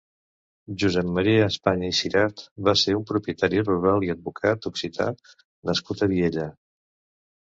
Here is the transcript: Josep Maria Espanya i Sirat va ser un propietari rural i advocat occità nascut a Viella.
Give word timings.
Josep 0.83 1.09
Maria 1.17 1.43
Espanya 1.51 1.89
i 1.91 1.95
Sirat 1.97 2.41
va 2.69 2.73
ser 2.83 2.95
un 2.99 3.03
propietari 3.11 3.61
rural 3.67 4.07
i 4.07 4.11
advocat 4.13 4.65
occità 4.71 5.07
nascut 5.71 6.01
a 6.01 6.09
Viella. 6.15 6.47